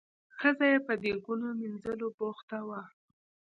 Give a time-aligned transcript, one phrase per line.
[0.39, 2.81] ښځه یې په دیګونو مینځلو بوخته وه.